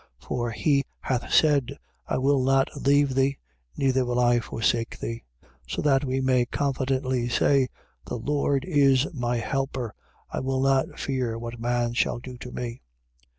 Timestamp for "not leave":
2.43-3.13